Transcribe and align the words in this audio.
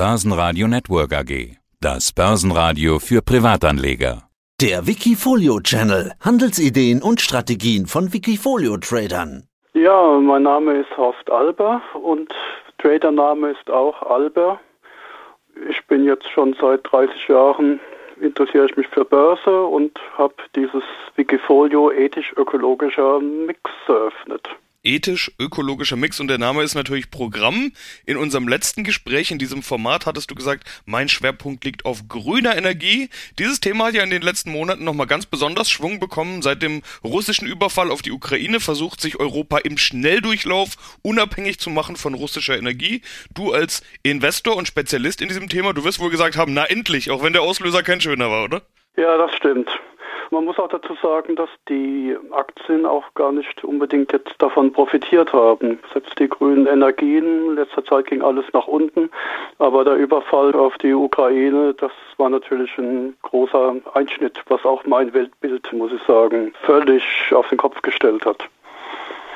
Börsenradio 0.00 0.66
Network 0.66 1.12
AG. 1.12 1.58
Das 1.78 2.10
Börsenradio 2.14 2.98
für 2.98 3.20
Privatanleger. 3.20 4.22
Der 4.58 4.86
Wikifolio 4.86 5.60
Channel. 5.60 6.12
Handelsideen 6.24 7.02
und 7.02 7.20
Strategien 7.20 7.84
von 7.84 8.10
Wikifolio 8.10 8.78
Tradern. 8.78 9.44
Ja, 9.74 10.18
mein 10.18 10.44
Name 10.44 10.78
ist 10.78 10.96
Horst 10.96 11.30
Alber 11.30 11.82
und 12.02 12.32
Tradername 12.78 13.50
ist 13.50 13.68
auch 13.68 14.00
Alber. 14.10 14.58
Ich 15.68 15.86
bin 15.86 16.04
jetzt 16.04 16.30
schon 16.30 16.56
seit 16.58 16.80
30 16.90 17.28
Jahren 17.28 17.78
interessiere 18.22 18.64
ich 18.70 18.76
mich 18.78 18.88
für 18.88 19.04
Börse 19.04 19.64
und 19.64 20.00
habe 20.16 20.34
dieses 20.56 20.82
Wikifolio 21.16 21.92
ethisch-ökologischer 21.92 23.20
Mix 23.20 23.60
eröffnet 23.86 24.48
ethisch-ökologischer 24.82 25.96
Mix 25.96 26.20
und 26.20 26.28
der 26.28 26.38
Name 26.38 26.62
ist 26.62 26.74
natürlich 26.74 27.10
Programm. 27.10 27.72
In 28.06 28.16
unserem 28.16 28.48
letzten 28.48 28.84
Gespräch 28.84 29.30
in 29.30 29.38
diesem 29.38 29.62
Format 29.62 30.06
hattest 30.06 30.30
du 30.30 30.34
gesagt, 30.34 30.64
mein 30.86 31.08
Schwerpunkt 31.08 31.64
liegt 31.64 31.84
auf 31.84 32.08
grüner 32.08 32.56
Energie. 32.56 33.10
Dieses 33.38 33.60
Thema 33.60 33.86
hat 33.86 33.94
ja 33.94 34.02
in 34.02 34.10
den 34.10 34.22
letzten 34.22 34.52
Monaten 34.52 34.84
nochmal 34.84 35.06
ganz 35.06 35.26
besonders 35.26 35.70
Schwung 35.70 36.00
bekommen. 36.00 36.42
Seit 36.42 36.62
dem 36.62 36.82
russischen 37.04 37.46
Überfall 37.46 37.90
auf 37.90 38.02
die 38.02 38.12
Ukraine 38.12 38.60
versucht 38.60 39.00
sich 39.00 39.18
Europa 39.20 39.58
im 39.58 39.76
Schnelldurchlauf 39.78 40.98
unabhängig 41.02 41.58
zu 41.58 41.70
machen 41.70 41.96
von 41.96 42.14
russischer 42.14 42.56
Energie. 42.56 43.02
Du 43.34 43.52
als 43.52 43.82
Investor 44.02 44.56
und 44.56 44.66
Spezialist 44.66 45.20
in 45.20 45.28
diesem 45.28 45.48
Thema, 45.48 45.72
du 45.74 45.84
wirst 45.84 46.00
wohl 46.00 46.10
gesagt 46.10 46.36
haben, 46.36 46.54
na 46.54 46.64
endlich, 46.64 47.10
auch 47.10 47.22
wenn 47.22 47.32
der 47.32 47.42
Auslöser 47.42 47.82
kein 47.82 48.00
schöner 48.00 48.30
war, 48.30 48.44
oder? 48.44 48.62
Ja, 48.96 49.16
das 49.16 49.34
stimmt. 49.36 49.70
Man 50.32 50.44
muss 50.44 50.58
auch 50.60 50.68
dazu 50.68 50.96
sagen, 51.02 51.34
dass 51.34 51.48
die 51.68 52.16
Aktien 52.30 52.86
auch 52.86 53.02
gar 53.14 53.32
nicht 53.32 53.64
unbedingt 53.64 54.12
jetzt 54.12 54.34
davon 54.38 54.72
profitiert 54.72 55.32
haben. 55.32 55.80
Selbst 55.92 56.16
die 56.20 56.28
grünen 56.28 56.68
Energien, 56.68 57.48
in 57.48 57.54
letzter 57.56 57.84
Zeit 57.84 58.06
ging 58.06 58.22
alles 58.22 58.44
nach 58.52 58.68
unten, 58.68 59.10
aber 59.58 59.84
der 59.84 59.96
Überfall 59.96 60.54
auf 60.54 60.78
die 60.78 60.92
Ukraine, 60.92 61.74
das 61.74 61.90
war 62.16 62.30
natürlich 62.30 62.70
ein 62.78 63.16
großer 63.22 63.74
Einschnitt, 63.94 64.38
was 64.46 64.64
auch 64.64 64.84
mein 64.86 65.12
Weltbild, 65.12 65.72
muss 65.72 65.90
ich 65.92 66.02
sagen, 66.06 66.52
völlig 66.62 67.02
auf 67.32 67.48
den 67.48 67.58
Kopf 67.58 67.82
gestellt 67.82 68.24
hat. 68.24 68.48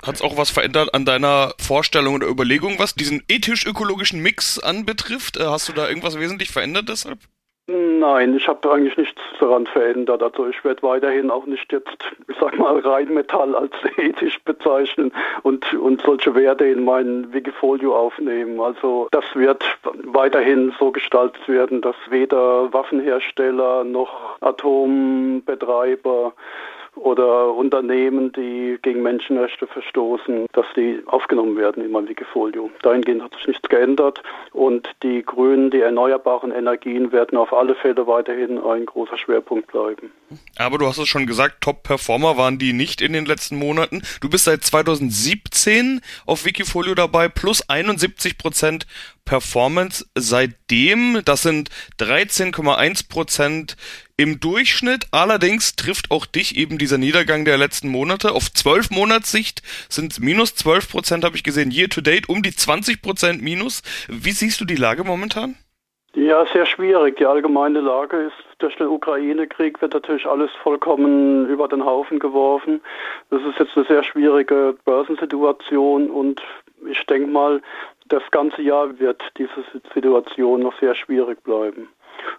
Hat 0.07 0.17
es 0.17 0.23
auch 0.23 0.37
was 0.37 0.51
verändert 0.51 0.95
an 0.95 1.05
deiner 1.05 1.55
Vorstellung 1.59 2.15
oder 2.17 2.29
Überlegung, 2.29 2.79
was 2.79 2.95
diesen 2.95 3.23
ethisch-ökologischen 3.29 4.21
Mix 4.21 4.61
anbetrifft? 4.61 5.39
Äh, 5.39 5.47
hast 5.47 5.69
du 5.69 5.73
da 5.73 5.89
irgendwas 5.89 6.19
wesentlich 6.19 6.51
verändert 6.51 6.89
deshalb? 6.89 7.19
Nein, 7.67 8.37
ich 8.37 8.47
habe 8.47 8.71
eigentlich 8.71 8.95
nichts 8.99 9.23
daran 9.41 9.67
verändert. 9.67 10.23
Also 10.23 10.47
ich 10.47 10.63
werde 10.65 10.83
weiterhin 10.83 11.31
auch 11.31 11.47
nicht 11.47 11.73
jetzt, 11.73 11.97
ich 12.29 12.37
sag 12.39 12.59
mal, 12.59 12.79
Rheinmetall 12.79 13.55
als 13.55 13.73
ethisch 13.97 14.39
bezeichnen 14.45 15.11
und, 15.45 15.73
und 15.73 16.03
solche 16.03 16.35
Werte 16.35 16.67
in 16.67 16.85
mein 16.85 17.33
Wikifolio 17.33 17.97
aufnehmen. 17.97 18.61
Also 18.61 19.09
das 19.13 19.25
wird 19.35 19.65
weiterhin 20.05 20.75
so 20.79 20.93
gestaltet 20.93 21.49
werden, 21.49 21.81
dass 21.81 21.97
weder 22.11 22.71
Waffenhersteller 22.71 23.83
noch 23.85 24.39
Atombetreiber 24.43 26.35
oder 26.97 27.53
Unternehmen, 27.53 28.33
die 28.33 28.79
gegen 28.83 29.03
Menschenrechte 29.03 29.67
verstoßen, 29.67 30.47
dass 30.53 30.67
die 30.77 31.03
aufgenommen 31.07 31.57
werden 31.57 31.85
in 31.85 31.91
mein 31.91 32.09
Wikifolio. 32.09 32.71
Dahingehend 32.83 33.23
hat 33.23 33.35
sich 33.35 33.47
nichts 33.49 33.69
geändert 33.69 34.23
und 34.53 34.89
die 35.03 35.23
Grünen, 35.23 35.71
die 35.71 35.81
erneuerbaren 35.81 36.53
Energien 36.53 37.13
werden 37.13 37.37
auf 37.37 37.53
alle 37.53 37.75
Fälle 37.75 38.07
weiterhin 38.07 38.59
ein 38.59 38.87
großer 38.87 39.19
Schwerpunkt 39.19 39.67
bleiben. 39.69 40.13
Aber 40.57 40.79
du 40.79 40.87
hast 40.87 40.99
es 40.99 41.09
schon 41.09 41.27
gesagt, 41.27 41.61
Top-Performer 41.61 42.37
waren 42.37 42.59
die 42.59 42.73
nicht 42.73 43.01
in 43.01 43.13
den 43.13 43.27
letzten 43.27 43.57
Monaten. 43.57 44.03
Du 44.21 44.29
bist 44.29 44.45
seit 44.45 44.63
2017 44.63 46.01
auf 46.27 46.45
Wikifolio 46.45 46.95
dabei, 46.95 47.29
plus 47.29 47.69
71 47.69 48.39
Prozent 48.39 48.87
Performance 49.25 50.07
seitdem. 50.15 51.21
Das 51.25 51.43
sind 51.43 51.71
13,1 51.99 53.09
Prozent 53.09 53.77
im 54.17 54.41
Durchschnitt. 54.41 55.07
Allerdings 55.11 55.77
trifft 55.77 56.11
auch 56.11 56.27
dich 56.27 56.57
eben 56.57 56.79
dieser 56.79 56.99
Niedergang 56.99 57.45
der 57.45 57.59
letzten 57.59 57.89
Monate. 57.89 58.33
Auf 58.33 58.53
12 58.53 58.91
Monatssicht 58.91 59.63
sind 59.89 60.13
es 60.13 60.21
minus 60.21 60.55
12 60.55 60.91
Prozent, 60.91 61.25
habe 61.25 61.37
ich 61.37 61.45
gesehen. 61.45 61.71
Year 61.71 61.89
to 61.89 62.01
date 62.01 62.29
um 62.29 62.43
die 62.43 62.55
20 62.55 63.03
Prozent 63.03 63.43
minus. 63.43 63.83
Wie 64.09 64.33
siehst 64.33 64.61
du 64.61 64.65
die 64.65 64.77
Lage 64.77 65.05
momentan? 65.05 65.57
Ja, 66.15 66.47
sehr 66.53 66.65
schwierig. 66.65 67.17
Die 67.17 67.27
allgemeine 67.27 67.81
Lage 67.81 68.17
ist, 68.19 68.61
durch 68.61 68.77
den 68.77 68.87
Ukraine-Krieg 68.87 69.83
wird 69.83 69.95
natürlich 69.95 70.27
alles 70.27 70.51
vollkommen 70.63 71.49
über 71.49 71.67
den 71.67 71.85
Haufen 71.85 72.21
geworfen. 72.21 72.81
Das 73.31 73.43
ist 73.43 73.59
jetzt 73.59 73.77
eine 73.77 73.85
sehr 73.87 74.05
schwierige 74.05 74.77
Börsensituation 74.85 76.11
und 76.11 76.41
ich 76.89 77.05
denke 77.07 77.29
mal, 77.29 77.61
das 78.15 78.31
ganze 78.31 78.63
Jahr 78.63 78.97
wird 79.01 79.21
diese 79.37 79.65
Situation 79.93 80.61
noch 80.61 80.79
sehr 80.79 80.95
schwierig 80.95 81.43
bleiben. 81.43 81.89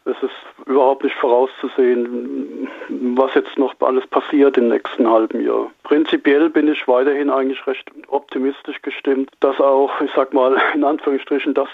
Es 0.05 0.15
ist 0.21 0.67
überhaupt 0.67 1.03
nicht 1.03 1.15
vorauszusehen, 1.17 2.69
was 2.87 3.33
jetzt 3.35 3.57
noch 3.57 3.75
alles 3.81 4.07
passiert 4.07 4.57
im 4.57 4.69
nächsten 4.69 5.09
halben 5.09 5.45
Jahr. 5.45 5.69
Prinzipiell 5.83 6.49
bin 6.49 6.69
ich 6.69 6.87
weiterhin 6.87 7.29
eigentlich 7.29 7.67
recht 7.67 7.91
optimistisch 8.07 8.81
gestimmt, 8.81 9.31
dass 9.41 9.59
auch, 9.59 9.99
ich 9.99 10.09
sag 10.15 10.33
mal, 10.33 10.55
in 10.73 10.85
Anführungsstrichen 10.85 11.53
das 11.53 11.67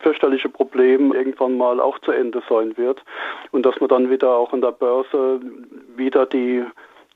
fürchterliche 0.00 0.48
Problem 0.48 1.12
irgendwann 1.12 1.58
mal 1.58 1.78
auch 1.78 1.98
zu 1.98 2.12
Ende 2.12 2.42
sein 2.48 2.76
wird 2.78 3.02
und 3.50 3.66
dass 3.66 3.78
man 3.80 3.90
dann 3.90 4.10
wieder 4.10 4.30
auch 4.30 4.52
an 4.54 4.62
der 4.62 4.72
Börse 4.72 5.40
wieder 5.94 6.24
die 6.24 6.64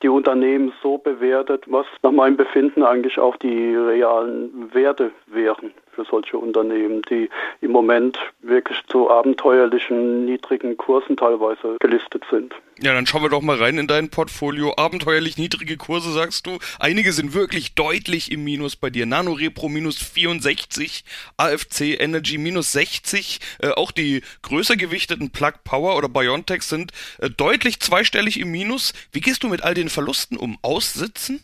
die 0.03 0.09
Unternehmen 0.09 0.71
so 0.83 0.99
bewertet, 0.99 1.63
was 1.65 1.87
nach 2.03 2.11
meinem 2.11 2.37
Befinden 2.37 2.83
eigentlich 2.83 3.17
auch 3.17 3.35
die 3.37 3.75
realen 3.75 4.71
Werte 4.71 5.09
wären 5.25 5.73
für 5.97 6.05
solche 6.05 6.37
Unternehmen, 6.37 7.01
die 7.09 7.29
im 7.61 7.71
Moment 7.71 8.17
wirklich 8.41 8.77
zu 8.87 9.09
abenteuerlichen 9.09 10.25
niedrigen 10.25 10.77
Kursen 10.77 11.17
teilweise 11.17 11.75
gelistet 11.79 12.23
sind. 12.29 12.53
Ja, 12.79 12.93
dann 12.93 13.07
schauen 13.07 13.23
wir 13.23 13.29
doch 13.29 13.41
mal 13.41 13.57
rein 13.57 13.79
in 13.79 13.87
dein 13.87 14.09
Portfolio. 14.09 14.75
Abenteuerlich 14.77 15.37
niedrige 15.37 15.77
Kurse, 15.77 16.11
sagst 16.11 16.45
du. 16.45 16.59
Einige 16.79 17.11
sind 17.11 17.33
wirklich 17.33 17.73
deutlich 17.73 18.31
im 18.31 18.43
Minus 18.43 18.75
bei 18.75 18.91
dir. 18.91 19.07
Nano 19.07 19.31
Repro 19.31 19.67
minus 19.67 19.97
64, 19.97 21.03
AFC 21.37 21.99
Energy 21.99 22.37
minus 22.37 22.73
60. 22.73 23.39
Äh, 23.59 23.69
auch 23.69 23.91
die 23.91 24.21
größer 24.43 24.75
gewichteten 24.75 25.31
Plug 25.31 25.53
Power 25.63 25.97
oder 25.97 26.07
Biontech 26.07 26.61
sind 26.61 26.91
äh, 27.17 27.31
deutlich 27.31 27.79
zweistellig 27.79 28.39
im 28.39 28.51
Minus. 28.51 28.93
Wie 29.11 29.21
gehst 29.21 29.43
du 29.43 29.47
mit 29.47 29.63
all 29.63 29.73
den 29.73 29.89
Verlusten 29.89 30.37
um? 30.37 30.59
Aussitzen? 30.61 31.41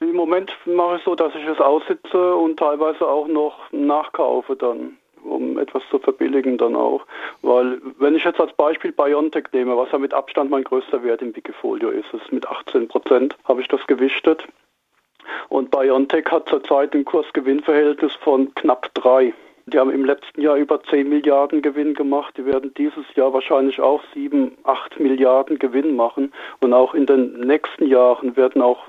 Im 0.00 0.14
Moment 0.14 0.52
mache 0.64 0.96
ich 0.96 1.02
so, 1.02 1.16
dass 1.16 1.34
ich 1.34 1.44
es 1.44 1.60
aussitze 1.60 2.36
und 2.36 2.58
teilweise 2.58 3.06
auch 3.06 3.26
noch 3.26 3.58
nachkaufe 3.72 4.54
dann, 4.54 4.96
um 5.24 5.58
etwas 5.58 5.82
zu 5.90 5.98
verbilligen 5.98 6.56
dann 6.56 6.76
auch. 6.76 7.04
Weil 7.42 7.80
wenn 7.98 8.14
ich 8.14 8.22
jetzt 8.22 8.40
als 8.40 8.52
Beispiel 8.52 8.92
Biontech 8.92 9.46
nehme, 9.52 9.76
was 9.76 9.90
ja 9.90 9.98
mit 9.98 10.14
Abstand 10.14 10.50
mein 10.50 10.62
größter 10.62 11.02
Wert 11.02 11.20
im 11.20 11.34
Wikifolio 11.34 11.90
ist, 11.90 12.12
ist 12.12 12.30
mit 12.30 12.46
18 12.46 12.86
Prozent 12.86 13.36
habe 13.44 13.60
ich 13.60 13.66
das 13.66 13.84
gewichtet. 13.88 14.46
Und 15.48 15.72
Biontech 15.72 16.26
hat 16.30 16.48
zurzeit 16.48 16.94
ein 16.94 17.04
Kursgewinnverhältnis 17.04 18.14
von 18.22 18.54
knapp 18.54 18.94
drei. 18.94 19.34
Die 19.66 19.78
haben 19.78 19.90
im 19.90 20.04
letzten 20.04 20.40
Jahr 20.40 20.56
über 20.56 20.82
10 20.82 21.08
Milliarden 21.08 21.60
Gewinn 21.60 21.92
gemacht. 21.94 22.34
Die 22.38 22.46
werden 22.46 22.72
dieses 22.74 23.04
Jahr 23.16 23.34
wahrscheinlich 23.34 23.80
auch 23.80 24.02
7, 24.14 24.56
8 24.64 24.98
Milliarden 25.00 25.58
Gewinn 25.58 25.94
machen. 25.94 26.32
Und 26.60 26.72
auch 26.72 26.94
in 26.94 27.04
den 27.04 27.32
nächsten 27.40 27.86
Jahren 27.86 28.36
werden 28.36 28.62
auch 28.62 28.88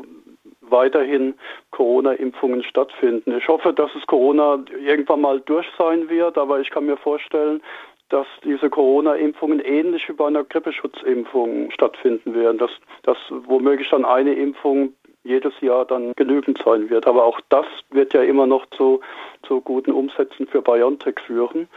weiterhin 0.71 1.35
Corona-Impfungen 1.71 2.63
stattfinden. 2.63 3.37
Ich 3.37 3.47
hoffe, 3.47 3.73
dass 3.73 3.93
es 3.95 4.05
Corona 4.07 4.63
irgendwann 4.81 5.21
mal 5.21 5.39
durch 5.41 5.67
sein 5.77 6.09
wird, 6.09 6.37
aber 6.37 6.59
ich 6.59 6.69
kann 6.69 6.85
mir 6.85 6.97
vorstellen, 6.97 7.61
dass 8.09 8.27
diese 8.43 8.69
Corona-Impfungen 8.69 9.59
ähnlich 9.59 10.09
wie 10.09 10.13
bei 10.13 10.27
einer 10.27 10.43
Grippeschutzimpfung 10.43 11.71
stattfinden 11.71 12.33
werden, 12.33 12.57
dass, 12.57 12.71
dass 13.03 13.17
womöglich 13.29 13.89
dann 13.89 14.03
eine 14.03 14.33
Impfung 14.33 14.93
jedes 15.23 15.53
Jahr 15.61 15.85
dann 15.85 16.13
genügend 16.15 16.61
sein 16.63 16.89
wird. 16.89 17.05
Aber 17.05 17.23
auch 17.25 17.39
das 17.49 17.65
wird 17.91 18.13
ja 18.13 18.23
immer 18.23 18.47
noch 18.47 18.65
zu, 18.71 19.01
zu 19.43 19.61
guten 19.61 19.91
Umsätzen 19.91 20.47
für 20.47 20.61
BioNTech 20.61 21.19
führen. 21.25 21.67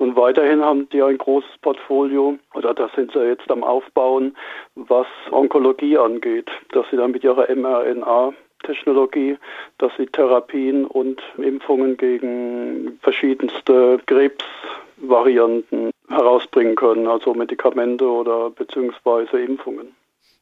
Und 0.00 0.16
weiterhin 0.16 0.64
haben 0.64 0.88
die 0.88 1.02
ein 1.02 1.18
großes 1.18 1.58
Portfolio, 1.60 2.38
oder 2.54 2.72
da 2.72 2.88
sind 2.96 3.12
sie 3.12 3.22
jetzt 3.22 3.50
am 3.50 3.62
Aufbauen, 3.62 4.34
was 4.74 5.06
Onkologie 5.30 5.98
angeht, 5.98 6.48
dass 6.72 6.88
sie 6.90 6.96
dann 6.96 7.10
mit 7.10 7.22
ihrer 7.22 7.54
mRNA 7.54 8.32
Technologie, 8.62 9.36
dass 9.76 9.92
sie 9.98 10.06
Therapien 10.06 10.86
und 10.86 11.20
Impfungen 11.36 11.98
gegen 11.98 12.98
verschiedenste 13.02 14.00
Krebsvarianten 14.06 15.90
herausbringen 16.08 16.76
können, 16.76 17.06
also 17.06 17.34
Medikamente 17.34 18.06
oder 18.06 18.48
beziehungsweise 18.48 19.38
Impfungen. 19.38 19.94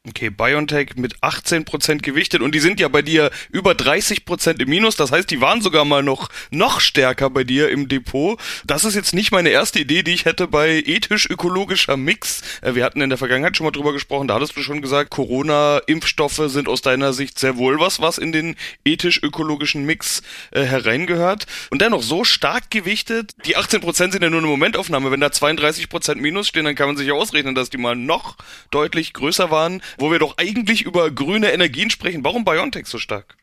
Okay, 0.09 0.31
BioNTech 0.31 0.95
mit 0.95 1.17
18% 1.19 1.99
gewichtet 1.99 2.41
und 2.41 2.55
die 2.55 2.59
sind 2.59 2.79
ja 2.79 2.87
bei 2.87 3.03
dir 3.03 3.29
über 3.51 3.73
30% 3.73 4.59
im 4.59 4.67
Minus. 4.67 4.95
Das 4.95 5.11
heißt, 5.11 5.29
die 5.29 5.39
waren 5.39 5.61
sogar 5.61 5.85
mal 5.85 6.01
noch, 6.01 6.29
noch 6.49 6.79
stärker 6.79 7.29
bei 7.29 7.43
dir 7.43 7.69
im 7.69 7.87
Depot. 7.87 8.39
Das 8.65 8.85
ist 8.85 8.95
jetzt 8.95 9.13
nicht 9.13 9.31
meine 9.31 9.49
erste 9.49 9.77
Idee, 9.77 10.01
die 10.01 10.13
ich 10.13 10.25
hätte 10.25 10.47
bei 10.47 10.81
ethisch-ökologischer 10.83 11.95
Mix. 11.95 12.41
Äh, 12.61 12.73
wir 12.73 12.85
hatten 12.85 13.01
in 13.01 13.09
der 13.09 13.19
Vergangenheit 13.19 13.55
schon 13.55 13.65
mal 13.65 13.71
drüber 13.71 13.93
gesprochen, 13.93 14.27
da 14.27 14.33
hattest 14.33 14.57
du 14.57 14.61
schon 14.61 14.81
gesagt, 14.81 15.11
Corona-Impfstoffe 15.11 16.41
sind 16.47 16.67
aus 16.67 16.81
deiner 16.81 17.13
Sicht 17.13 17.37
sehr 17.37 17.57
wohl 17.57 17.79
was, 17.79 18.01
was 18.01 18.17
in 18.17 18.31
den 18.31 18.55
ethisch-ökologischen 18.85 19.85
Mix 19.85 20.23
äh, 20.49 20.63
hereingehört. 20.63 21.45
Und 21.69 21.83
dennoch 21.83 22.01
so 22.01 22.23
stark 22.23 22.71
gewichtet, 22.71 23.33
die 23.45 23.57
18% 23.57 24.11
sind 24.11 24.23
ja 24.23 24.29
nur 24.31 24.39
eine 24.39 24.47
Momentaufnahme. 24.47 25.11
Wenn 25.11 25.19
da 25.19 25.27
32% 25.27 26.15
Minus 26.15 26.47
stehen, 26.47 26.65
dann 26.65 26.73
kann 26.73 26.87
man 26.87 26.97
sich 26.97 27.07
ja 27.07 27.13
ausrechnen, 27.13 27.53
dass 27.53 27.69
die 27.69 27.77
mal 27.77 27.95
noch 27.95 28.37
deutlich 28.71 29.13
größer 29.13 29.51
waren 29.51 29.83
wo 29.99 30.11
wir 30.11 30.19
doch 30.19 30.37
eigentlich 30.37 30.85
über 30.85 31.11
grüne 31.11 31.51
Energien 31.51 31.89
sprechen. 31.89 32.23
Warum 32.23 32.45
BioNTech 32.45 32.87
so 32.87 32.97
stark? 32.97 33.35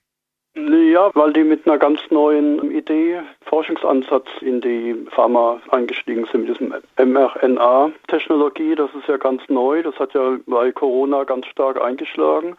Ja, 0.56 1.11
weil 1.14 1.32
die 1.35 1.44
mit 1.44 1.67
einer 1.67 1.76
ganz 1.76 2.00
neuen 2.08 2.75
Idee, 2.75 3.20
Forschungsansatz 3.43 4.26
in 4.41 4.62
die 4.62 4.94
Pharma 5.11 5.61
eingestiegen 5.69 6.26
sind, 6.32 6.49
mit 6.49 6.58
diesem 6.58 6.73
mRNA-Technologie. 6.97 8.75
Das 8.75 8.88
ist 8.94 9.06
ja 9.06 9.19
ganz 9.19 9.43
neu. 9.49 9.82
Das 9.82 9.99
hat 9.99 10.14
ja 10.14 10.38
bei 10.47 10.73
Corona 10.73 11.25
ganz 11.25 11.47
stark 11.49 11.79
eingeschlagen. 11.79 12.56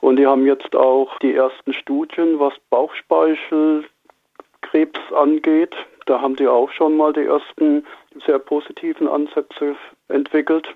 Und 0.00 0.16
die 0.16 0.26
haben 0.26 0.44
jetzt 0.44 0.74
auch 0.74 1.16
die 1.20 1.34
ersten 1.34 1.72
Studien, 1.72 2.40
was 2.40 2.54
Bauchspeicheldrüsenkrebs 2.70 5.12
angeht. 5.14 5.76
Da 6.06 6.20
haben 6.20 6.34
die 6.34 6.48
auch 6.48 6.72
schon 6.72 6.96
mal 6.96 7.12
die 7.12 7.26
ersten 7.26 7.86
sehr 8.26 8.40
positiven 8.40 9.06
Ansätze 9.06 9.76
entwickelt 10.08 10.74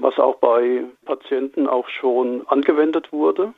was 0.00 0.18
auch 0.18 0.36
bei 0.36 0.84
Patienten 1.04 1.66
auch 1.66 1.88
schon 1.88 2.46
angewendet 2.48 3.12
wurde. 3.12 3.52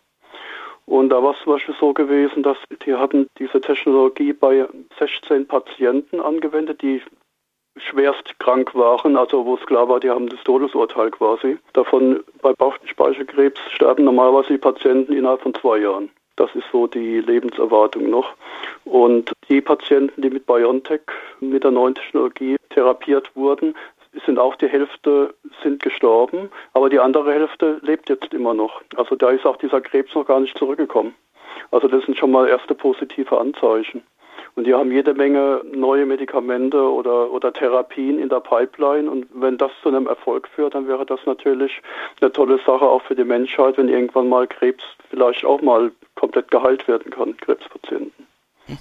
Und 0.87 1.11
da 1.11 1.23
war 1.23 1.33
es 1.33 1.43
zum 1.45 1.53
Beispiel 1.53 1.75
so 1.79 1.93
gewesen, 1.93 2.43
dass 2.43 2.57
die 2.85 2.95
hatten 2.95 3.29
diese 3.39 3.61
Technologie 3.61 4.33
bei 4.33 4.67
16 4.99 5.47
Patienten 5.47 6.21
angewendet, 6.21 6.83
die 6.83 7.01
schwerst 7.77 8.39
krank 8.41 8.75
waren, 8.75 9.17
also 9.17 9.45
wo 9.47 9.55
es 9.55 9.67
klar 9.67 9.89
war, 9.89 10.01
die 10.01 10.11
haben 10.11 10.29
das 10.29 10.43
Todesurteil 10.45 11.11
quasi. 11.11 11.59
Davon 11.73 12.21
bei 12.43 12.53
Bauchspeicherkrebs 12.55 13.61
sterben 13.73 14.05
normalerweise 14.05 14.49
die 14.49 14.59
Patienten 14.59 15.13
innerhalb 15.13 15.43
von 15.43 15.55
zwei 15.55 15.79
Jahren. 15.79 16.11
Das 16.37 16.55
ist 16.55 16.67
so 16.73 16.87
die 16.87 17.21
Lebenserwartung 17.21 18.11
noch. 18.11 18.35
Und 18.85 19.33
die 19.49 19.61
Patienten, 19.61 20.23
die 20.23 20.31
mit 20.31 20.47
BioNTech, 20.47 21.03
mit 21.41 21.65
der 21.65 21.71
neuen 21.71 21.95
Technologie 21.95 22.57
therapiert 22.71 23.31
wurden, 23.37 23.75
sind 24.27 24.39
auch 24.39 24.57
die 24.57 24.69
Hälfte 24.69 25.35
sind 25.63 25.83
gestorben, 25.83 26.51
aber 26.73 26.89
die 26.89 26.99
andere 26.99 27.33
Hälfte 27.33 27.79
lebt 27.83 28.09
jetzt 28.09 28.33
immer 28.35 28.55
noch. 28.55 28.83
Also 28.97 29.17
da 29.17 29.31
ist 29.31 29.47
auch 29.47 29.57
dieser 29.57 29.81
Krebs 29.81 30.15
noch 30.15 30.27
gar 30.27 30.41
nicht 30.41 30.57
zurückgekommen. 30.59 31.15
Also 31.71 31.89
das 31.89 32.05
sind 32.05 32.17
schon 32.17 32.31
mal 32.31 32.49
erste 32.49 32.75
positive 32.75 33.39
Anzeichen. 33.39 34.03
Und 34.57 34.67
die 34.67 34.75
haben 34.75 34.91
jede 34.91 35.15
Menge 35.15 35.63
neue 35.73 36.07
Medikamente 36.07 36.83
oder, 36.83 37.31
oder 37.31 37.53
Therapien 37.53 38.19
in 38.19 38.29
der 38.29 38.41
Pipeline. 38.41 39.09
Und 39.09 39.27
wenn 39.33 39.57
das 39.59 39.71
zu 39.83 39.89
einem 39.89 40.07
Erfolg 40.07 40.49
führt, 40.49 40.75
dann 40.75 40.89
wäre 40.89 41.07
das 41.07 41.21
natürlich 41.25 41.81
eine 42.21 42.33
tolle 42.33 42.59
Sache 42.59 42.85
auch 42.85 43.03
für 43.03 43.15
die 43.15 43.25
Menschheit, 43.25 43.79
wenn 43.79 43.89
irgendwann 43.89 44.29
mal 44.29 44.47
Krebs 44.47 44.85
vielleicht 45.09 45.45
auch 45.45 45.63
mal 45.63 45.93
komplett 46.17 46.51
geheilt 46.51 46.89
werden 46.89 47.11
kann, 47.11 47.37
Krebspatienten. 47.37 48.27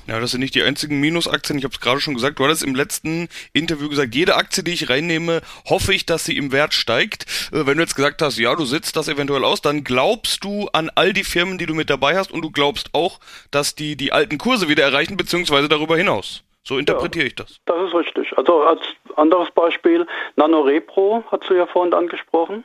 Ja, 0.08 0.20
das 0.20 0.32
sind 0.32 0.40
nicht 0.40 0.56
die 0.56 0.64
einzigen 0.64 1.00
Minusaktien. 1.00 1.58
Ich 1.58 1.64
habe 1.64 1.74
es 1.74 1.80
gerade 1.80 2.02
schon 2.02 2.14
gesagt. 2.14 2.40
Du 2.40 2.46
hattest 2.46 2.64
im 2.64 2.76
letzten 2.76 3.28
Interview 3.54 3.90
gesagt, 3.90 4.16
jede 4.16 4.36
Aktie, 4.36 4.64
die 4.64 4.74
ich 4.74 4.90
reinnehme, 4.90 5.42
hoffe 5.66 5.94
ich, 5.94 6.06
dass 6.06 6.26
sie 6.26 6.38
im 6.38 6.52
Wert 6.52 6.74
steigt. 6.74 7.26
Äh, 7.52 7.66
wenn 7.66 7.78
du 7.78 7.84
jetzt 7.84 7.96
gesagt 7.96 8.22
hast, 8.22 8.38
ja, 8.38 8.56
du 8.56 8.66
sitzt 8.66 8.96
das 8.96 9.08
eventuell 9.08 9.44
aus, 9.44 9.62
dann 9.62 9.84
glaubst 9.84 10.44
du 10.44 10.68
an 10.70 10.90
all 10.96 11.14
die 11.14 11.24
Firmen, 11.24 11.58
die 11.58 11.66
du 11.66 11.76
mit 11.76 11.90
dabei 11.90 12.18
hast 12.18 12.32
und 12.32 12.42
du 12.42 12.52
glaubst 12.52 12.94
auch, 12.94 13.20
dass 13.52 13.76
die 13.76 13.96
die 13.96 14.12
alten 14.12 14.38
Kurse 14.38 14.70
wieder 14.70 14.84
erreichen, 14.84 15.18
beziehungsweise 15.18 15.70
darüber 15.70 15.98
hinaus. 15.98 16.44
So 16.70 16.78
interpretiere 16.78 17.26
ja, 17.26 17.28
ich 17.30 17.36
das. 17.36 17.60
Das 17.66 17.88
ist 17.88 17.96
richtig. 17.96 18.38
Also 18.38 18.62
als 18.62 18.82
anderes 19.16 19.50
Beispiel, 19.50 20.06
NanoRepro 20.36 21.24
hast 21.32 21.50
du 21.50 21.56
ja 21.56 21.66
vorhin 21.66 21.96
angesprochen, 21.96 22.64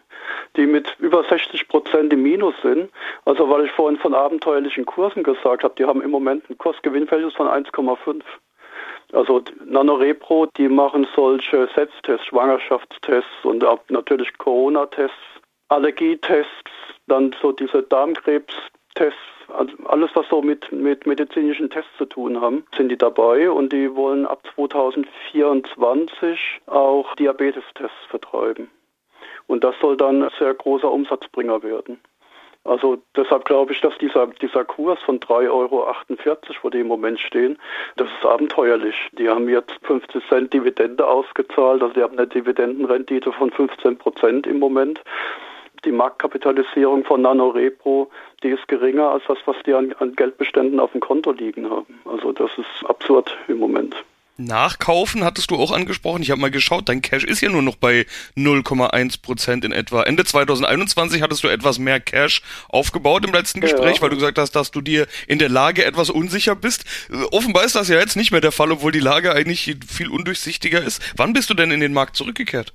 die 0.59 0.67
mit 0.67 0.95
über 0.99 1.25
60 1.25 1.67
Prozent 1.69 2.13
im 2.13 2.23
Minus 2.23 2.55
sind. 2.63 2.91
Also 3.25 3.49
weil 3.49 3.65
ich 3.65 3.71
vorhin 3.71 3.99
von 3.99 4.13
abenteuerlichen 4.13 4.85
Kursen 4.85 5.23
gesagt 5.23 5.65
habe, 5.65 5.73
die 5.79 5.87
haben 5.87 6.03
im 6.03 6.11
Moment 6.11 6.51
ein 6.51 6.59
Kursgewinnverhältnis 6.59 7.33
von 7.33 7.47
1,5. 7.47 8.21
Also 9.15 9.43
NanoRepro, 9.65 10.49
die 10.59 10.69
machen 10.69 11.07
solche 11.17 11.67
Selbsttests, 11.75 12.27
Schwangerschaftstests 12.27 13.45
und 13.45 13.65
auch 13.65 13.81
natürlich 13.89 14.37
Corona-Tests, 14.37 15.17
Allergietests, 15.69 16.71
dann 17.07 17.35
so 17.41 17.53
diese 17.53 17.83
Darmkrebs-Tests 17.85 19.34
also 19.49 19.73
alles, 19.87 20.11
was 20.15 20.29
so 20.29 20.43
mit, 20.43 20.71
mit 20.73 21.07
medizinischen 21.07 21.71
Tests 21.71 21.91
zu 21.99 22.07
tun 22.07 22.41
haben, 22.41 22.65
sind 22.77 22.89
die 22.89 22.99
dabei 22.99 23.51
und 23.51 23.73
die 23.73 23.95
wollen 23.95 24.27
ab 24.27 24.43
2024 24.55 26.61
auch 26.67 27.15
Diabetestests 27.17 28.07
vertreiben. 28.09 28.71
Und 29.47 29.65
das 29.65 29.75
soll 29.81 29.97
dann 29.97 30.23
ein 30.23 30.31
sehr 30.39 30.55
großer 30.55 30.91
Umsatzbringer 30.91 31.63
werden. 31.63 32.01
Also 32.65 33.03
deshalb 33.15 33.45
glaube 33.45 33.75
ich, 33.75 33.81
dass 33.83 33.97
dieser, 33.99 34.27
dieser 34.27 34.65
Kurs 34.65 34.99
von 35.03 35.21
3,48 35.21 35.51
Euro, 35.51 35.87
wo 36.63 36.71
die 36.71 36.81
im 36.81 36.87
Moment 36.87 37.21
stehen, 37.21 37.59
das 37.97 38.09
ist 38.09 38.25
abenteuerlich. 38.25 38.97
Die 39.19 39.29
haben 39.29 39.51
jetzt 39.51 39.75
50 39.83 40.27
Cent 40.29 40.55
Dividende 40.55 41.07
ausgezahlt, 41.07 41.83
also 41.83 41.93
die 41.93 42.03
haben 42.03 42.17
eine 42.17 42.27
Dividendenrendite 42.27 43.33
von 43.33 43.51
15 43.51 43.99
Prozent 43.99 44.47
im 44.47 44.59
Moment 44.59 45.03
die 45.85 45.93
Marktkapitalisierung 45.93 47.05
von 47.05 47.23
NanoRepro, 47.23 48.11
die 48.43 48.49
ist 48.49 48.67
geringer 48.69 49.11
als 49.11 49.25
das, 49.29 49.39
was 49.47 49.57
die 49.67 49.75
an, 49.75 49.95
an 49.99 50.15
Geldbeständen 50.15 50.81
auf 50.81 50.93
dem 50.93 51.01
Konto 51.01 51.33
liegen 51.33 51.71
haben. 51.71 52.01
Also 52.05 52.33
das 52.33 52.51
ist 52.57 52.89
absurd 52.89 53.37
im 53.49 53.59
Moment. 53.59 53.95
Nachkaufen 54.37 55.23
hattest 55.23 55.53
du 55.53 55.57
auch 55.57 55.71
angesprochen. 55.71 56.23
Ich 56.23 56.31
habe 56.33 56.41
mal 56.41 56.51
geschaut, 56.51 56.89
dein 56.89 57.03
Cash 57.03 57.23
ist 57.23 57.41
ja 57.41 57.49
nur 57.51 57.63
noch 57.63 57.77
bei 57.77 58.05
0,1 58.37 59.23
Prozent 59.23 59.65
in 59.65 59.71
etwa. 59.71 60.03
Ende 60.03 60.25
2021 60.25 61.23
hattest 61.23 61.45
du 61.45 61.49
etwas 61.49 61.79
mehr 61.79 62.01
Cash 62.01 62.43
aufgebaut 62.69 63.25
im 63.25 63.33
letzten 63.33 63.61
Gespräch, 63.61 63.97
ja. 63.97 64.03
weil 64.03 64.11
du 64.11 64.17
gesagt 64.17 64.39
hast, 64.39 64.57
dass 64.57 64.73
du 64.73 64.81
dir 64.81 65.07
in 65.29 65.39
der 65.39 65.49
Lage 65.49 65.85
etwas 65.85 66.11
unsicher 66.11 66.57
bist. 66.57 66.85
Offenbar 67.31 67.65
ist 67.65 67.77
das 67.77 67.89
ja 67.89 67.99
jetzt 67.99 68.17
nicht 68.17 68.33
mehr 68.33 68.41
der 68.41 68.53
Fall, 68.53 68.73
obwohl 68.73 68.91
die 68.91 68.99
Lage 68.99 69.33
eigentlich 69.33 69.77
viel 69.87 70.09
undurchsichtiger 70.09 70.83
ist. 70.83 71.01
Wann 71.17 71.33
bist 71.33 71.49
du 71.51 71.55
denn 71.55 71.71
in 71.71 71.79
den 71.79 71.93
Markt 71.93 72.17
zurückgekehrt? 72.17 72.73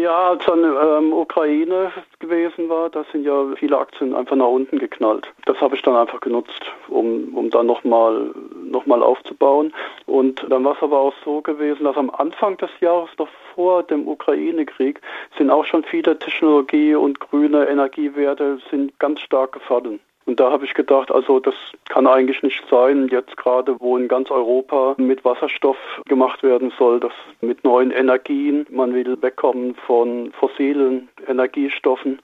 Ja, 0.00 0.30
als 0.30 0.44
dann 0.44 0.62
ähm, 0.62 1.12
Ukraine 1.12 1.90
gewesen 2.20 2.68
war, 2.68 2.88
da 2.88 3.04
sind 3.10 3.24
ja 3.24 3.46
viele 3.56 3.76
Aktien 3.78 4.14
einfach 4.14 4.36
nach 4.36 4.46
unten 4.46 4.78
geknallt. 4.78 5.26
Das 5.46 5.60
habe 5.60 5.74
ich 5.74 5.82
dann 5.82 5.96
einfach 5.96 6.20
genutzt, 6.20 6.62
um, 6.88 7.36
um 7.36 7.50
dann 7.50 7.66
nochmal 7.66 8.30
noch 8.62 8.86
mal 8.86 9.02
aufzubauen. 9.02 9.72
Und 10.06 10.44
dann 10.50 10.64
war 10.64 10.76
es 10.76 10.82
aber 10.82 10.98
auch 11.00 11.14
so 11.24 11.40
gewesen, 11.40 11.82
dass 11.82 11.96
am 11.96 12.10
Anfang 12.10 12.56
des 12.58 12.70
Jahres, 12.80 13.10
noch 13.18 13.28
vor 13.54 13.82
dem 13.82 14.06
Ukraine-Krieg, 14.06 15.00
sind 15.36 15.50
auch 15.50 15.64
schon 15.64 15.82
viele 15.82 16.16
Technologie- 16.16 16.94
und 16.94 17.18
grüne 17.18 17.66
Energiewerte 17.66 18.58
sind 18.70 18.96
ganz 19.00 19.20
stark 19.20 19.52
gefallen. 19.52 19.98
Und 20.28 20.38
da 20.40 20.50
habe 20.50 20.66
ich 20.66 20.74
gedacht, 20.74 21.10
also 21.10 21.40
das 21.40 21.54
kann 21.88 22.06
eigentlich 22.06 22.42
nicht 22.42 22.62
sein, 22.70 23.08
jetzt 23.08 23.34
gerade 23.38 23.74
wo 23.80 23.96
in 23.96 24.08
ganz 24.08 24.30
Europa 24.30 24.94
mit 24.98 25.24
Wasserstoff 25.24 25.78
gemacht 26.04 26.42
werden 26.42 26.70
soll, 26.78 27.00
dass 27.00 27.14
mit 27.40 27.64
neuen 27.64 27.90
Energien, 27.90 28.66
man 28.68 28.92
will 28.92 29.16
wegkommen 29.22 29.74
von 29.86 30.30
fossilen 30.38 31.08
Energiestoffen. 31.26 32.20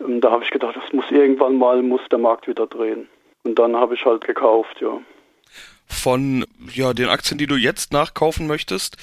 Und 0.00 0.20
da 0.22 0.32
habe 0.32 0.42
ich 0.42 0.50
gedacht, 0.50 0.74
das 0.74 0.92
muss 0.92 1.04
irgendwann 1.12 1.56
mal, 1.56 1.80
muss 1.80 2.00
der 2.10 2.18
Markt 2.18 2.48
wieder 2.48 2.66
drehen. 2.66 3.06
Und 3.44 3.56
dann 3.56 3.76
habe 3.76 3.94
ich 3.94 4.04
halt 4.04 4.26
gekauft, 4.26 4.80
ja. 4.80 5.00
Von 5.86 6.44
ja, 6.72 6.92
den 6.92 7.08
Aktien, 7.08 7.38
die 7.38 7.46
du 7.46 7.54
jetzt 7.54 7.92
nachkaufen 7.92 8.48
möchtest, 8.48 8.96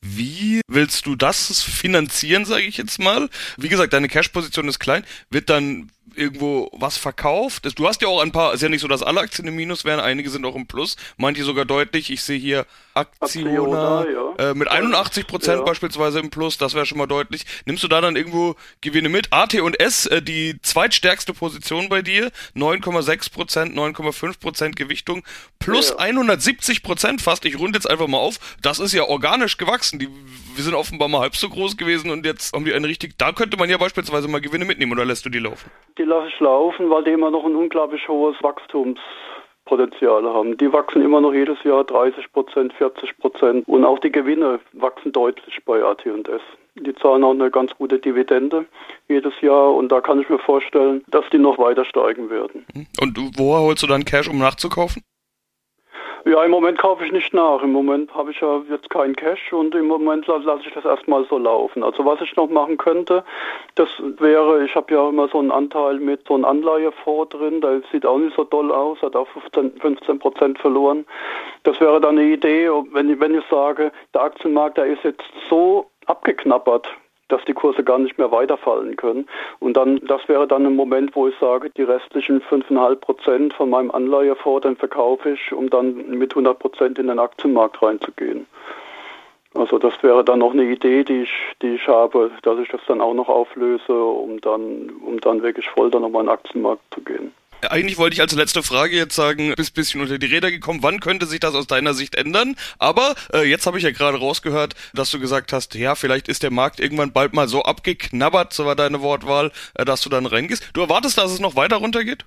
wie 0.00 0.62
willst 0.66 1.04
du 1.04 1.16
das 1.16 1.62
finanzieren, 1.62 2.46
sage 2.46 2.62
ich 2.62 2.78
jetzt 2.78 2.98
mal? 2.98 3.28
Wie 3.58 3.68
gesagt, 3.68 3.92
deine 3.92 4.08
Cash-Position 4.08 4.68
ist 4.68 4.78
klein. 4.78 5.04
Wird 5.28 5.50
dann 5.50 5.90
irgendwo 6.14 6.70
was 6.72 6.96
verkauft. 6.96 7.68
Du 7.78 7.86
hast 7.86 8.02
ja 8.02 8.08
auch 8.08 8.20
ein 8.20 8.32
paar, 8.32 8.54
ist 8.54 8.62
ja 8.62 8.68
nicht 8.68 8.80
so, 8.80 8.88
dass 8.88 9.02
alle 9.02 9.20
Aktien 9.20 9.48
im 9.48 9.56
Minus 9.56 9.84
wären, 9.84 10.00
einige 10.00 10.30
sind 10.30 10.44
auch 10.44 10.56
im 10.56 10.66
Plus, 10.66 10.96
manche 11.16 11.44
sogar 11.44 11.64
deutlich. 11.64 12.10
Ich 12.10 12.22
sehe 12.22 12.38
hier 12.38 12.66
Aktiona 12.94 14.04
ja. 14.06 14.50
äh, 14.50 14.54
mit 14.54 14.68
81 14.68 15.26
Prozent 15.26 15.60
ja. 15.60 15.64
beispielsweise 15.64 16.18
im 16.20 16.30
Plus, 16.30 16.58
das 16.58 16.74
wäre 16.74 16.86
schon 16.86 16.98
mal 16.98 17.06
deutlich. 17.06 17.46
Nimmst 17.64 17.82
du 17.82 17.88
da 17.88 18.00
dann 18.00 18.16
irgendwo 18.16 18.56
Gewinne 18.80 19.08
mit? 19.08 19.32
AT 19.32 19.54
und 19.60 19.78
S, 19.78 20.06
äh, 20.06 20.22
die 20.22 20.60
zweitstärkste 20.62 21.32
Position 21.32 21.88
bei 21.88 22.02
dir, 22.02 22.30
9,6 22.56 23.32
Prozent, 23.32 23.76
9,5 23.76 24.40
Prozent 24.40 24.76
Gewichtung, 24.76 25.22
plus 25.58 25.90
ja, 25.90 25.98
170 25.98 26.82
Prozent 26.82 27.22
fast. 27.22 27.44
Ich 27.44 27.58
runde 27.58 27.76
jetzt 27.76 27.88
einfach 27.88 28.08
mal 28.08 28.18
auf. 28.18 28.38
Das 28.62 28.78
ist 28.78 28.92
ja 28.92 29.04
organisch 29.04 29.56
gewachsen. 29.56 29.98
Die, 29.98 30.08
wir 30.54 30.64
sind 30.64 30.74
offenbar 30.74 31.08
mal 31.08 31.20
halb 31.20 31.36
so 31.36 31.48
groß 31.48 31.76
gewesen 31.76 32.10
und 32.10 32.26
jetzt 32.26 32.52
haben 32.52 32.64
die 32.64 32.74
einen 32.74 32.84
richtig, 32.84 33.18
da 33.18 33.32
könnte 33.32 33.56
man 33.56 33.70
ja 33.70 33.78
beispielsweise 33.78 34.28
mal 34.28 34.40
Gewinne 34.40 34.64
mitnehmen 34.64 34.92
oder 34.92 35.04
lässt 35.04 35.24
du 35.24 35.30
die 35.30 35.38
laufen? 35.38 35.70
Die 36.00 36.06
lasse 36.06 36.28
ich 36.28 36.40
laufen, 36.40 36.88
weil 36.88 37.04
die 37.04 37.10
immer 37.10 37.30
noch 37.30 37.44
ein 37.44 37.54
unglaublich 37.54 38.08
hohes 38.08 38.34
Wachstumspotenzial 38.42 40.24
haben. 40.24 40.56
Die 40.56 40.72
wachsen 40.72 41.02
immer 41.02 41.20
noch 41.20 41.34
jedes 41.34 41.62
Jahr 41.62 41.84
30 41.84 42.32
Prozent, 42.32 42.72
40 42.72 43.18
Prozent 43.18 43.68
und 43.68 43.84
auch 43.84 43.98
die 43.98 44.10
Gewinne 44.10 44.60
wachsen 44.72 45.12
deutlich 45.12 45.62
bei 45.66 45.84
AT&S. 45.84 46.40
Die 46.76 46.94
zahlen 46.94 47.22
auch 47.22 47.32
eine 47.32 47.50
ganz 47.50 47.76
gute 47.76 47.98
Dividende 47.98 48.64
jedes 49.08 49.38
Jahr 49.42 49.74
und 49.74 49.92
da 49.92 50.00
kann 50.00 50.22
ich 50.22 50.30
mir 50.30 50.38
vorstellen, 50.38 51.04
dass 51.08 51.26
die 51.34 51.38
noch 51.38 51.58
weiter 51.58 51.84
steigen 51.84 52.30
werden. 52.30 52.64
Und 52.98 53.18
woher 53.36 53.60
holst 53.60 53.82
du 53.82 53.86
dann 53.86 54.06
Cash, 54.06 54.28
um 54.28 54.38
nachzukaufen? 54.38 55.02
Ja, 56.26 56.44
im 56.44 56.50
Moment 56.50 56.78
kaufe 56.78 57.04
ich 57.04 57.12
nicht 57.12 57.32
nach. 57.32 57.62
Im 57.62 57.72
Moment 57.72 58.14
habe 58.14 58.30
ich 58.30 58.40
ja 58.40 58.60
jetzt 58.68 58.90
keinen 58.90 59.16
Cash 59.16 59.52
und 59.52 59.74
im 59.74 59.86
Moment 59.86 60.26
lasse 60.26 60.60
ich 60.66 60.74
das 60.74 60.84
erstmal 60.84 61.24
so 61.26 61.38
laufen. 61.38 61.82
Also 61.82 62.04
was 62.04 62.20
ich 62.20 62.36
noch 62.36 62.48
machen 62.50 62.76
könnte, 62.76 63.24
das 63.76 63.88
wäre, 64.18 64.64
ich 64.64 64.74
habe 64.74 64.92
ja 64.92 65.08
immer 65.08 65.28
so 65.28 65.38
einen 65.38 65.50
Anteil 65.50 65.98
mit 65.98 66.26
so 66.28 66.34
einem 66.34 66.44
Anleihefonds 66.44 67.30
drin, 67.30 67.62
der 67.62 67.80
sieht 67.90 68.04
auch 68.04 68.18
nicht 68.18 68.36
so 68.36 68.44
doll 68.44 68.70
aus, 68.70 69.00
hat 69.00 69.16
auch 69.16 69.28
15, 69.28 70.18
Prozent 70.18 70.58
verloren. 70.58 71.06
Das 71.62 71.80
wäre 71.80 72.00
dann 72.00 72.18
eine 72.18 72.28
Idee, 72.28 72.70
wenn, 72.92 73.18
wenn 73.18 73.34
ich 73.34 73.44
sage, 73.50 73.90
der 74.12 74.22
Aktienmarkt, 74.22 74.76
der 74.76 74.86
ist 74.86 75.02
jetzt 75.04 75.24
so 75.48 75.90
abgeknappert, 76.04 76.86
dass 77.30 77.44
die 77.44 77.52
Kurse 77.52 77.84
gar 77.84 77.98
nicht 77.98 78.18
mehr 78.18 78.30
weiterfallen 78.30 78.96
können. 78.96 79.26
Und 79.58 79.76
dann, 79.76 80.00
das 80.06 80.28
wäre 80.28 80.46
dann 80.46 80.66
ein 80.66 80.76
Moment, 80.76 81.14
wo 81.14 81.28
ich 81.28 81.34
sage, 81.40 81.70
die 81.70 81.82
restlichen 81.82 82.40
5,5 82.42 82.96
Prozent 82.96 83.54
von 83.54 83.70
meinem 83.70 83.90
Anleihefonds, 83.90 84.62
dann 84.62 84.76
verkaufe 84.76 85.30
ich, 85.30 85.52
um 85.52 85.70
dann 85.70 86.10
mit 86.10 86.32
100 86.32 86.58
Prozent 86.58 86.98
in 86.98 87.08
den 87.08 87.18
Aktienmarkt 87.18 87.82
reinzugehen. 87.82 88.46
Also 89.54 89.78
das 89.78 90.00
wäre 90.02 90.24
dann 90.24 90.38
noch 90.38 90.52
eine 90.52 90.64
Idee, 90.64 91.02
die 91.02 91.22
ich, 91.22 91.32
die 91.60 91.74
ich 91.74 91.88
habe, 91.88 92.30
dass 92.42 92.58
ich 92.60 92.68
das 92.68 92.80
dann 92.86 93.00
auch 93.00 93.14
noch 93.14 93.28
auflöse, 93.28 93.92
um 93.92 94.40
dann, 94.40 94.90
um 95.04 95.20
dann 95.20 95.42
wirklich 95.42 95.68
voll 95.68 95.90
dann 95.90 96.02
nochmal 96.02 96.22
in 96.22 96.28
den 96.28 96.34
Aktienmarkt 96.34 96.82
zu 96.94 97.00
gehen. 97.00 97.32
Eigentlich 97.68 97.98
wollte 97.98 98.14
ich 98.14 98.20
als 98.20 98.34
letzte 98.34 98.62
Frage 98.62 98.96
jetzt 98.96 99.14
sagen, 99.14 99.52
bist 99.56 99.74
bisschen 99.74 100.00
unter 100.00 100.18
die 100.18 100.26
Räder 100.26 100.50
gekommen. 100.50 100.80
Wann 100.82 101.00
könnte 101.00 101.26
sich 101.26 101.40
das 101.40 101.54
aus 101.54 101.66
deiner 101.66 101.94
Sicht 101.94 102.14
ändern? 102.14 102.56
Aber 102.78 103.14
äh, 103.32 103.48
jetzt 103.48 103.66
habe 103.66 103.78
ich 103.78 103.84
ja 103.84 103.90
gerade 103.90 104.18
rausgehört, 104.18 104.74
dass 104.94 105.10
du 105.10 105.20
gesagt 105.20 105.52
hast, 105.52 105.74
ja, 105.74 105.94
vielleicht 105.94 106.28
ist 106.28 106.42
der 106.42 106.50
Markt 106.50 106.80
irgendwann 106.80 107.12
bald 107.12 107.34
mal 107.34 107.48
so 107.48 107.62
abgeknabbert, 107.62 108.52
so 108.52 108.64
war 108.64 108.76
deine 108.76 109.02
Wortwahl, 109.02 109.52
äh, 109.74 109.84
dass 109.84 110.00
du 110.00 110.08
dann 110.08 110.26
reingehst. 110.26 110.70
Du 110.74 110.80
erwartest, 110.80 111.18
dass 111.18 111.32
es 111.32 111.40
noch 111.40 111.56
weiter 111.56 111.76
runtergeht? 111.76 112.24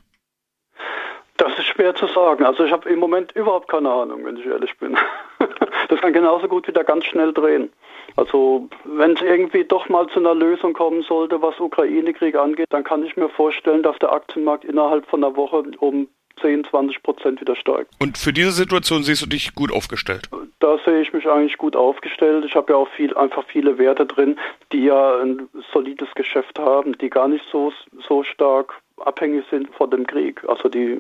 Das 1.38 1.52
ist 1.58 1.66
schwer 1.66 1.96
zu 1.96 2.08
sagen. 2.08 2.46
Also 2.46 2.64
ich 2.64 2.72
habe 2.72 2.88
im 2.90 3.00
Moment 3.00 3.32
überhaupt 3.32 3.70
keine 3.70 3.90
Ahnung, 3.90 4.24
wenn 4.26 4.38
ich 4.38 4.46
ehrlich 4.46 4.78
bin. 4.78 4.96
das 5.90 6.00
kann 6.00 6.14
genauso 6.14 6.48
gut 6.48 6.68
wieder 6.68 6.84
ganz 6.84 7.06
schnell 7.06 7.34
drehen. 7.34 7.72
Also 8.16 8.70
wenn 8.84 9.14
es 9.14 9.22
irgendwie 9.22 9.64
doch 9.64 9.90
mal 9.90 10.08
zu 10.08 10.20
einer 10.20 10.36
Lösung 10.36 10.74
kommen 10.74 11.04
sollte, 11.04 11.42
was 11.42 11.60
Ukraine-Krieg 11.60 12.36
angeht, 12.36 12.68
dann 12.70 12.84
kann 12.84 13.06
ich 13.06 13.18
mir 13.18 13.30
vorstellen, 13.30 13.84
dass 13.84 13.98
der 14.00 14.12
Aktienmarkt 14.12 14.66
innerhalb 14.66 15.08
von 15.08 15.24
einer 15.24 15.36
Woche 15.36 15.64
um 15.80 16.08
10, 16.42 16.66
20 16.66 17.04
Prozent 17.04 17.42
wieder 17.42 17.56
steigt. 17.56 17.90
Und 18.00 18.18
für 18.18 18.34
diese 18.34 18.52
Situation 18.52 19.04
siehst 19.04 19.22
du 19.22 19.28
dich 19.28 19.56
gut 19.56 19.72
aufgestellt? 19.72 20.30
Da 20.60 20.78
sehe 20.86 21.02
ich 21.02 21.14
mich 21.14 21.28
eigentlich 21.28 21.58
gut 21.58 21.76
aufgestellt. 21.76 22.46
Ich 22.46 22.56
habe 22.56 22.74
ja 22.74 22.78
auch 22.78 22.88
viel, 22.90 23.16
einfach 23.16 23.46
viele 23.46 23.78
Werte 23.78 24.06
drin, 24.06 24.38
die 24.72 24.86
ja 24.86 25.22
ein 25.22 25.48
solides 25.72 26.10
Geschäft 26.16 26.60
haben, 26.60 26.98
die 26.98 27.10
gar 27.10 27.28
nicht 27.28 27.46
so, 27.52 27.72
so 28.08 28.24
stark 28.24 28.82
abhängig 28.98 29.46
sind 29.50 29.74
von 29.76 29.90
dem 29.90 30.08
Krieg. 30.08 30.44
Also 30.48 30.70
die 30.70 31.00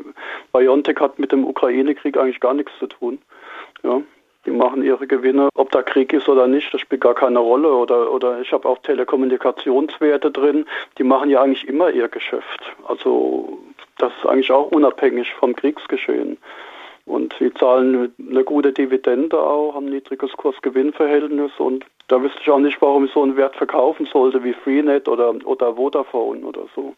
Biontech 0.52 0.98
hat 1.00 1.20
mit 1.20 1.32
dem 1.32 1.46
Ukraine-Krieg 1.46 2.18
eigentlich 2.18 2.40
gar 2.40 2.54
nichts 2.54 2.72
zu 2.80 2.88
tun. 2.88 3.20
Ja. 3.84 4.02
Die 4.46 4.52
machen 4.52 4.84
ihre 4.84 5.08
Gewinne, 5.08 5.50
ob 5.56 5.72
da 5.72 5.82
Krieg 5.82 6.12
ist 6.12 6.28
oder 6.28 6.48
nicht, 6.48 6.74
das 6.74 6.82
spielt 6.82 7.02
gar 7.02 7.16
keine 7.16 7.40
Rolle. 7.40 7.74
Oder, 7.74 8.12
oder 8.12 8.42
ich 8.42 8.52
habe 8.52 8.68
auch 8.68 8.78
Telekommunikationswerte 8.80 10.32
drin, 10.32 10.66
die 10.98 11.04
machen 11.04 11.30
ja 11.30 11.42
eigentlich 11.42 11.68
immer 11.68 11.90
ihr 11.92 12.10
Geschäft. 12.10 12.62
Also 12.88 13.60
das 13.98 14.12
ist 14.18 14.26
eigentlich 14.26 14.52
auch 14.52 14.72
unabhängig 14.72 15.34
vom 15.36 15.56
Kriegsgeschehen. 15.56 16.38
Und 17.06 17.36
sie 17.38 17.54
zahlen 17.54 18.14
eine 18.18 18.44
gute 18.44 18.72
Dividende 18.72 19.38
auch, 19.38 19.76
haben 19.76 19.88
ein 19.88 19.94
niedriges 19.94 20.32
Kurs-Gewinn-Verhältnis 20.34 21.52
und 21.58 21.86
da 22.08 22.22
wüsste 22.22 22.40
ich 22.42 22.50
auch 22.50 22.60
nicht, 22.60 22.82
warum 22.82 23.06
ich 23.06 23.12
so 23.12 23.24
einen 23.24 23.36
Wert 23.36 23.56
verkaufen 23.56 24.06
sollte 24.06 24.44
wie 24.44 24.54
Freenet 24.54 25.08
oder, 25.08 25.34
oder 25.46 25.76
Vodafone 25.76 26.46
oder 26.46 26.66
so. 26.76 26.96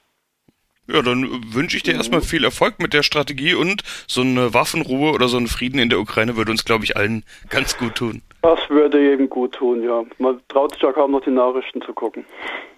Ja, 0.88 1.02
dann 1.02 1.54
wünsche 1.54 1.78
ich 1.78 1.84
dir 1.84 1.96
erstmal 1.96 2.22
viel 2.22 2.44
Erfolg 2.44 2.80
mit 2.80 2.94
der 2.94 3.02
Strategie 3.02 3.56
und 3.56 3.82
so 4.08 4.22
eine 4.22 4.54
Waffenruhe 4.54 5.14
oder 5.14 5.28
so 5.28 5.38
ein 5.38 5.48
Frieden 5.48 5.80
in 5.80 5.90
der 5.90 6.00
Ukraine 6.00 6.38
würde 6.38 6.52
uns, 6.52 6.64
glaube 6.64 6.84
ich, 6.84 6.96
allen 6.96 7.24
ganz 7.50 7.78
gut 7.78 7.96
tun. 7.96 8.22
Das 8.44 8.60
würde 8.70 9.14
eben 9.14 9.28
gut 9.28 9.54
tun, 9.54 9.84
ja. 9.84 10.04
Man 10.20 10.40
traut 10.48 10.74
sich 10.74 10.84
ja 10.84 10.92
kaum 10.92 11.12
noch 11.12 11.24
die 11.24 11.32
Nachrichten 11.32 11.82
zu 11.82 11.94
gucken. 11.94 12.26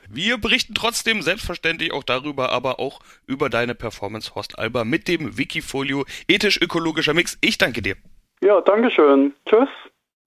Wir 0.09 0.37
berichten 0.37 0.73
trotzdem 0.73 1.21
selbstverständlich 1.21 1.91
auch 1.91 2.03
darüber, 2.03 2.53
aber 2.53 2.79
auch 2.79 3.01
über 3.25 3.49
deine 3.49 3.75
Performance, 3.75 4.33
Horst 4.35 4.57
Alba, 4.57 4.85
mit 4.85 5.09
dem 5.09 5.37
Wikifolio 5.37 6.05
ethisch-ökologischer 6.29 7.13
Mix. 7.13 7.37
Ich 7.41 7.57
danke 7.57 7.81
dir. 7.81 7.95
Ja, 8.41 8.61
danke 8.61 8.89
schön. 8.89 9.33
Tschüss. 9.49 9.67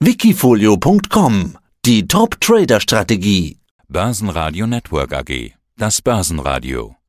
Wikifolio.com 0.01 1.57
Die 1.87 2.07
Top-Trader-Strategie. 2.07 3.57
Börsenradio 3.89 4.67
Network 4.67 5.15
AG. 5.15 5.53
Das 5.79 6.03
Börsenradio. 6.03 7.00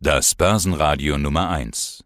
Das 0.00 0.34
Börsenradio 0.34 1.18
Nummer 1.18 1.50
1. 1.50 2.04